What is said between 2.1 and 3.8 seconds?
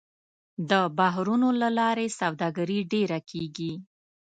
سوداګري ډېره کېږي.